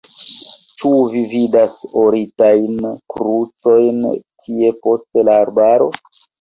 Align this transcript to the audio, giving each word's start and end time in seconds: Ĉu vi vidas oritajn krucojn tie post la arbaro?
Ĉu 0.79 0.93
vi 1.11 1.21
vidas 1.33 1.75
oritajn 2.05 2.81
krucojn 3.17 4.03
tie 4.19 4.75
post 4.89 5.25
la 5.31 5.41
arbaro? 5.47 5.91